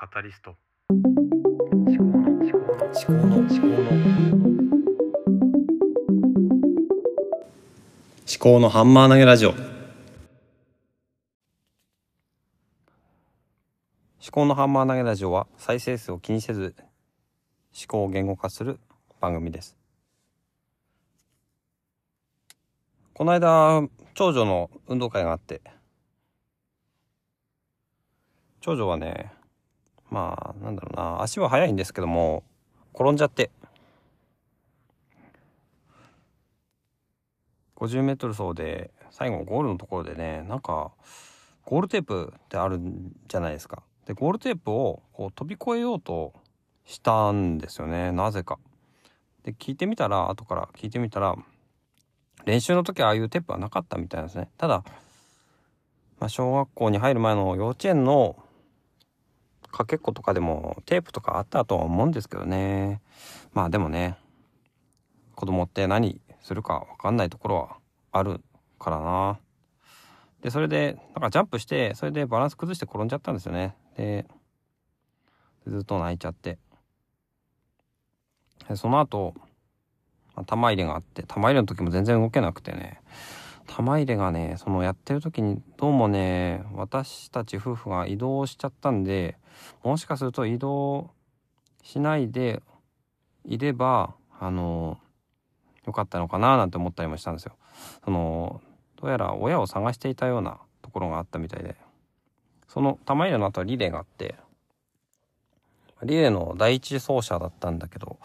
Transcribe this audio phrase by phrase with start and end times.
[0.00, 0.54] カタリスト。
[0.90, 3.74] 思考の思考の思考の思考の
[8.24, 9.58] 思考のハンマー投げラジオ思
[14.30, 16.76] 考のハンマー投げラジオは再生数を気にせず
[17.76, 18.78] 思考を言語化する
[19.20, 19.76] 番組です
[23.14, 23.82] この間
[24.14, 25.60] 長女の運動会があって
[28.60, 29.32] 長女はね
[30.10, 31.22] まあなんだろうな。
[31.22, 32.42] 足は速いんですけども
[32.94, 33.50] 転んじゃって。
[37.76, 40.90] 50メートル走で最後ゴールのところでねなんか
[41.64, 43.82] ゴールテープってあるんじゃないですか。
[44.06, 46.32] でゴールテープをこう飛び越えようと
[46.86, 48.10] したんですよね。
[48.10, 48.58] なぜか。
[49.44, 51.36] で聞いてみたら後から聞いてみたら
[52.44, 54.48] 練習の時はああいうテープはなかったみたいなんですね。
[54.56, 54.82] ただ、
[56.18, 58.36] まあ、小学校に入る前の幼稚園の
[59.70, 63.00] かけっことかでもテープとかあったとは思うんですけどね。
[63.52, 64.16] まあでもね
[65.34, 67.76] 子供って何するか分かんないところは
[68.12, 68.40] ある
[68.78, 69.38] からな。
[70.42, 73.74] でそれでなんかジャンプしてそれでバランス崩して転んじゃったんですよね。
[73.96, 74.26] で
[75.66, 76.58] ずっと泣いちゃって。
[78.68, 79.34] でその後、
[80.34, 83.00] まあ、玉入れがあって玉入れの時も全然動けなくてね。
[83.68, 89.36] 玉入れがねそのやってる時にどうもね私たち夫婦が移動しちゃったんで
[89.84, 91.10] もしかすると移動
[91.84, 92.62] しないで
[93.44, 94.98] いればあの
[95.86, 97.56] よかったのかななんて思ったりもしたんですよ。
[98.04, 98.60] その
[98.96, 101.76] どうやら親を探していたようなところがあったみたいで
[102.66, 104.34] その玉入れの後はリレーがあって
[106.02, 108.18] リレーの第一走者だったんだけど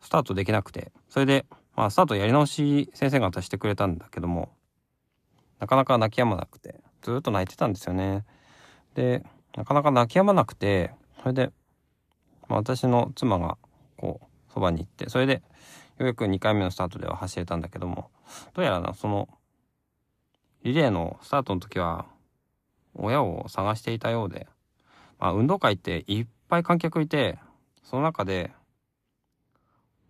[0.00, 4.50] スタートできなくてそれでまあスタートやり直し先生方してくれたんだけども
[5.60, 8.24] なかなか泣き止まなくてずっと泣いてたんですよね。
[8.94, 9.24] で
[9.56, 11.50] なかなか泣き止まなくてそれで、
[12.48, 13.56] まあ、私の妻が
[13.96, 15.40] こうそばに行ってそれでよ
[16.00, 18.10] うやく2回目のスタートでは走れたんだけども
[18.54, 19.28] どうやらなその
[20.64, 22.06] リレーのスタートの時は
[22.94, 24.48] 親を探していたようで、
[25.18, 27.38] まあ、運動会っていっぱい観客いて
[27.82, 28.52] その中で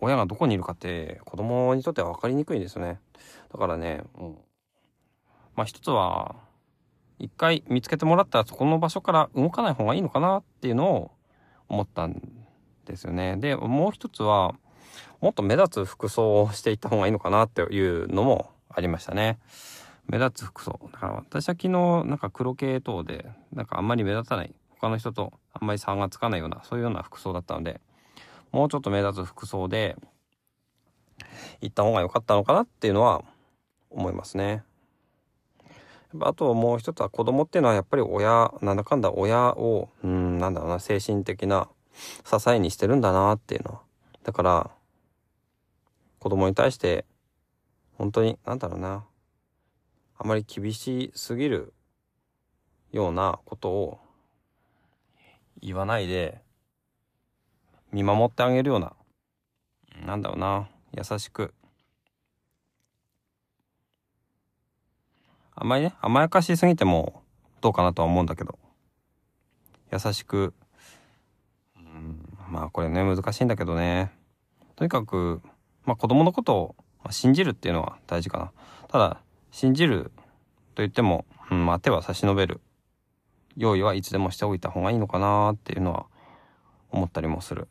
[0.00, 3.00] 親がどこにいるかって子供にとっては分かりにくいんですよね
[3.52, 4.38] だからね、うん、
[5.54, 6.36] まあ一つは
[7.18, 11.10] 一回見つけてもらったらそこの場所から動かない方がいいのかなっていうのを
[11.68, 12.20] 思ったん
[12.84, 13.36] ですよね。
[13.38, 14.54] でもう一つは
[15.20, 19.38] もっと目立つ服装をしていった方がいいのかなっていうのもありましたね。
[20.08, 27.80] 目立つ服装だから私は昨日なんか黒系等でなんかあんまり目立たない他の人とあんまり差がつかないようなそういうような服装だったので
[28.52, 29.96] もうちょっと目立つ服装で
[31.60, 33.24] 行った方が良かったのかなっていうのは
[33.90, 34.62] 思いますね。
[36.20, 41.68] あともう一つは子供っていうのはやっぱり親なんだかんだ親をうんなんだろうな精神的な
[42.24, 43.80] 支えにしてるんだなっていうのは
[44.22, 44.70] だから
[46.18, 47.04] 子供に対して
[47.98, 49.04] 本当になんだろうな
[50.18, 51.74] あまり厳しすぎる
[52.92, 53.98] ようなことを
[55.60, 56.40] 言わないで
[57.96, 58.92] 見守ってあげるような。
[60.04, 60.68] なんだろうな。
[60.92, 61.54] 優しく。
[65.54, 65.94] あんまりね。
[66.02, 67.22] 甘やかしすぎても
[67.62, 68.58] どうかなとは思うんだけど。
[69.90, 70.52] 優しく。
[71.74, 72.36] うん。
[72.50, 74.12] まあこれね難しいんだけどね。
[74.74, 75.40] とにかく
[75.86, 76.76] まあ子供のことを
[77.08, 78.52] 信じるっていうのは大事かな。
[78.88, 79.20] ただ
[79.50, 80.12] 信じる
[80.74, 82.60] と言っても、うんまあ、手は差し伸べる。
[83.56, 86.04] 用意はいつでもしておいた方がいいのかなっていうのは
[86.90, 87.68] 思ったりもする。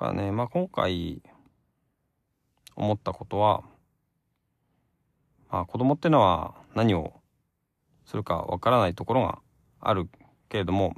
[0.00, 1.22] からねまあ今回
[2.74, 3.62] 思ったことは、
[5.50, 7.12] まあ、子供ってのは何を
[8.06, 9.38] するかわからないところが
[9.78, 10.08] ある
[10.48, 10.94] けれども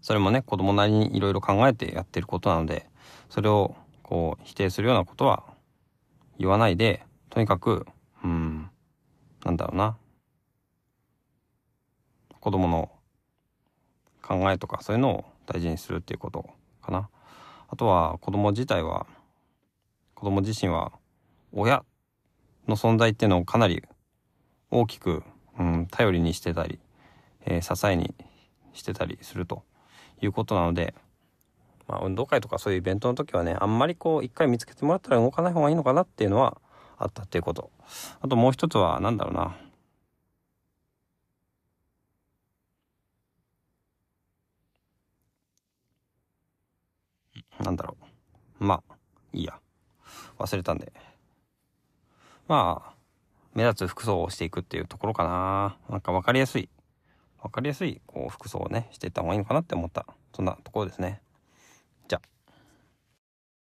[0.00, 2.86] それもね子供なりにいろいろ考えてやってることなので
[3.28, 5.44] それをこう否定するようなことは
[6.38, 7.86] 言わないでとにかく
[8.24, 8.70] うん
[9.44, 9.96] なんだろうな。
[12.40, 12.90] 子供の
[14.22, 16.48] 考えとかそういうのを大事にするっていうこと。
[16.86, 17.08] かな。
[17.68, 19.06] あとは子供自体は
[20.14, 20.92] 子供自身は
[21.52, 21.84] 親
[22.68, 23.82] の存在っていうのをかなり
[24.70, 25.22] 大きく、
[25.58, 26.78] うん、頼りにしてたり、
[27.44, 28.14] えー、支えに
[28.72, 29.62] してたりすると
[30.20, 30.94] いうことなので、
[31.88, 36.56] まあ、運動会とかそういうイベントの時はねあんまりこう一回見つけてもらったら動かない方がいいのかなっていうのは
[36.98, 37.70] あったっていうこと
[38.20, 39.56] あともう一つは何だろうな
[47.66, 47.96] なんだろ
[48.60, 48.64] う。
[48.64, 48.94] まあ
[49.32, 49.58] いいや。
[50.38, 50.92] 忘れたんで。
[52.46, 52.94] まあ、
[53.54, 55.76] 目立つ服装をしていくっていうところかな。
[55.90, 56.68] なんか分かりやすい、
[57.42, 61.20] 分かりやすい、こう、服装をね、していった方がいいのかなって思った、そんなところですね。